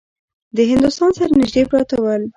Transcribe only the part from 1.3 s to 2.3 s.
نیژدې پراته ول.